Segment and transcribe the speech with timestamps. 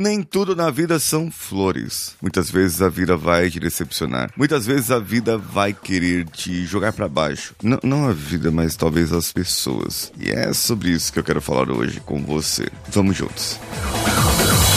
[0.00, 2.14] Nem tudo na vida são flores.
[2.22, 4.30] Muitas vezes a vida vai te decepcionar.
[4.36, 7.52] Muitas vezes a vida vai querer te jogar para baixo.
[7.60, 10.12] N não a vida, mas talvez as pessoas.
[10.16, 12.68] E é sobre isso que eu quero falar hoje com você.
[12.90, 13.58] Vamos juntos.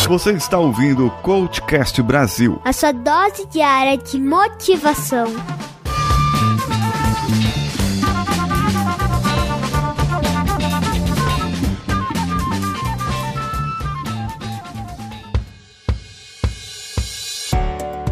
[0.07, 2.59] Você está ouvindo o Coachcast Brasil.
[2.65, 5.27] A sua dose diária de motivação.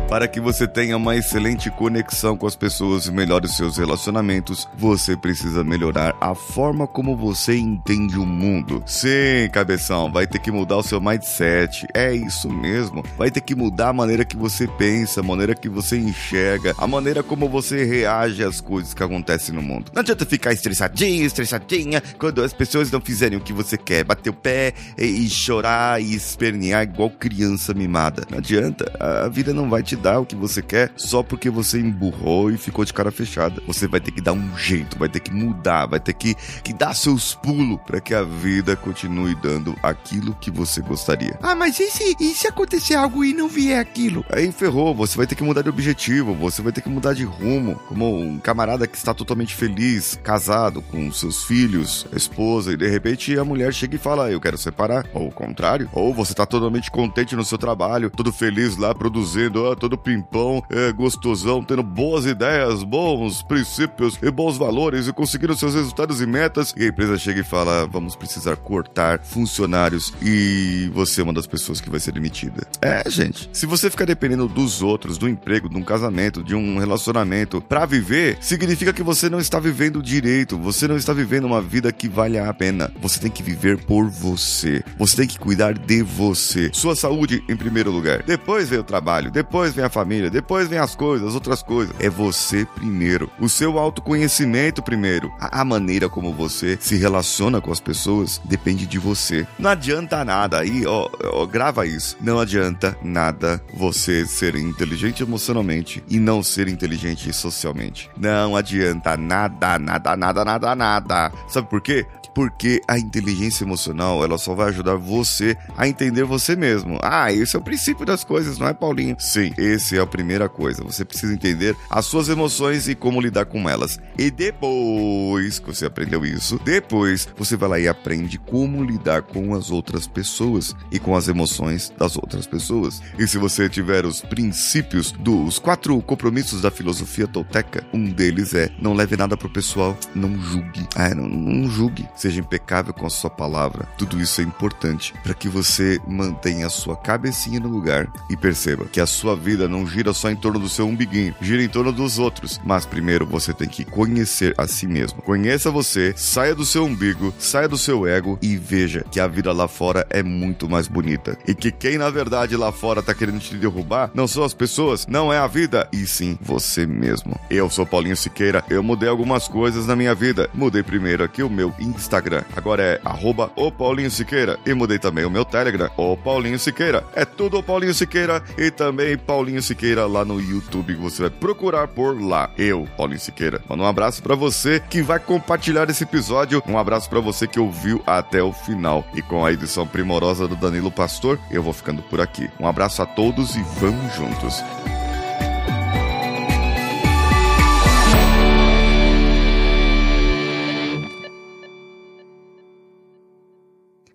[0.09, 5.15] Para que você tenha uma excelente conexão com as pessoas e melhore seus relacionamentos, você
[5.15, 8.81] precisa melhorar a forma como você entende o mundo.
[8.87, 11.85] Sim, cabeção, vai ter que mudar o seu mindset.
[11.93, 13.03] É isso mesmo.
[13.19, 16.87] Vai ter que mudar a maneira que você pensa, a maneira que você enxerga, a
[16.87, 19.91] maneira como você reage às coisas que acontecem no mundo.
[19.93, 24.31] Não adianta ficar estressadinho, estressadinha quando as pessoas não fizerem o que você quer, bater
[24.31, 28.23] o pé e, e chorar e espernear igual criança mimada.
[28.27, 31.79] Não adianta, a vida não vai te dar o que você quer só porque você
[31.79, 33.61] emburrou e ficou de cara fechada.
[33.67, 36.73] Você vai ter que dar um jeito, vai ter que mudar, vai ter que, que
[36.73, 41.37] dar seus pulos para que a vida continue dando aquilo que você gostaria.
[41.41, 44.25] Ah, mas e se, e se acontecer algo e não vier aquilo?
[44.29, 47.23] Aí ferrou, você vai ter que mudar de objetivo, você vai ter que mudar de
[47.23, 47.75] rumo.
[47.87, 53.37] Como um camarada que está totalmente feliz, casado, com seus filhos, esposa, e de repente
[53.37, 55.05] a mulher chega e fala: Eu quero separar.
[55.13, 55.89] Ou o contrário.
[55.93, 60.63] Ou você está totalmente contente no seu trabalho, todo feliz lá, produzindo, ó, todo pimpão,
[60.69, 66.27] é, gostosão, tendo boas ideias, bons princípios e bons valores e conseguindo seus resultados e
[66.27, 66.73] metas.
[66.77, 71.47] E a empresa chega e fala: vamos precisar cortar funcionários e você é uma das
[71.47, 72.67] pessoas que vai ser demitida.
[72.81, 73.49] É, gente.
[73.51, 77.85] Se você ficar dependendo dos outros, do emprego, de um casamento, de um relacionamento para
[77.85, 82.07] viver, significa que você não está vivendo direito, você não está vivendo uma vida que
[82.07, 82.91] vale a pena.
[83.01, 84.83] Você tem que viver por você.
[84.97, 86.69] Você tem que cuidar de você.
[86.73, 88.21] Sua saúde em primeiro lugar.
[88.23, 91.95] Depois vem o trabalho, depois vem a família, depois vem as coisas, as outras coisas.
[91.99, 93.29] É você primeiro.
[93.39, 95.31] O seu autoconhecimento primeiro.
[95.39, 99.47] A, a maneira como você se relaciona com as pessoas depende de você.
[99.57, 102.17] Não adianta nada aí, ó, ó, grava isso.
[102.21, 108.09] Não adianta nada você ser inteligente emocionalmente e não ser inteligente socialmente.
[108.17, 111.31] Não adianta nada, nada, nada, nada, nada.
[111.47, 112.05] Sabe por quê?
[112.33, 116.97] Porque a inteligência emocional, ela só vai ajudar você a entender você mesmo.
[117.01, 119.15] Ah, esse é o princípio das coisas, não é, Paulinho?
[119.19, 120.83] Sim, esse é a primeira coisa.
[120.83, 123.99] Você precisa entender as suas emoções e como lidar com elas.
[124.17, 129.53] E depois que você aprendeu isso, depois você vai lá e aprende como lidar com
[129.53, 133.01] as outras pessoas e com as emoções das outras pessoas.
[133.17, 138.69] E se você tiver os princípios dos quatro compromissos da filosofia tolteca, um deles é
[138.81, 140.87] não leve nada pro pessoal, não julgue.
[140.95, 142.07] Ah, não, não julgue.
[142.15, 143.87] Seja impecável com a sua palavra.
[143.97, 148.85] Tudo isso é importante para que você mantenha a sua cabecinha no lugar e perceba
[148.85, 151.91] que a sua vida não gira só em torno do seu umbiguinho, gira em torno
[151.91, 152.59] dos outros.
[152.63, 155.21] Mas primeiro você tem que conhecer a si mesmo.
[155.21, 159.51] Conheça você, saia do seu umbigo, saia do seu ego e veja que a vida
[159.51, 161.37] lá fora é muito mais bonita.
[161.47, 165.07] E que quem na verdade lá fora tá querendo te derrubar não são as pessoas,
[165.07, 167.39] não é a vida, e sim você mesmo.
[167.49, 170.49] Eu sou Paulinho Siqueira, eu mudei algumas coisas na minha vida.
[170.53, 174.59] Mudei primeiro aqui o meu Instagram, agora é arroba o Paulinho Siqueira.
[174.65, 177.03] E mudei também o meu Telegram, o Paulinho Siqueira.
[177.15, 181.87] É tudo o Paulinho Siqueira e também Paulinho Siqueira lá no YouTube, você vai procurar
[181.87, 182.49] por lá.
[182.57, 183.61] Eu, Paulinho Siqueira.
[183.67, 186.61] Manda um abraço para você que vai compartilhar esse episódio.
[186.67, 189.05] Um abraço para você que ouviu até o final.
[189.13, 192.49] E com a edição primorosa do Danilo Pastor, eu vou ficando por aqui.
[192.59, 194.63] Um abraço a todos e vamos juntos.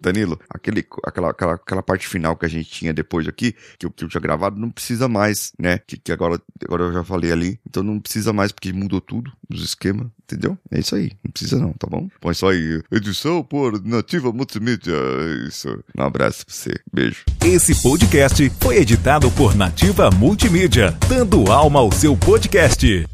[0.04, 3.91] Danilo, aquele, aquela, aquela, aquela parte final que a gente tinha depois aqui, que, eu-
[3.91, 5.78] que eu tinha gravado, não precisa mais, né?
[5.87, 7.59] Que, que agora, agora eu já falei ali.
[7.69, 10.59] Então não precisa mais, porque mudou tudo, os esquemas, entendeu?
[10.70, 11.12] É isso aí.
[11.25, 12.09] Não precisa não, tá bom?
[12.20, 14.92] Põe só aí, edição por Nativa Multimídia.
[14.94, 15.69] É isso.
[15.98, 16.75] Um abraço pra você.
[16.92, 17.25] Beijo.
[17.44, 23.07] Esse podcast foi editado por Nativa Multimídia, dando alma ao seu podcast.